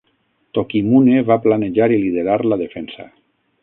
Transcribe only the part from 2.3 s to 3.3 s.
la defensa.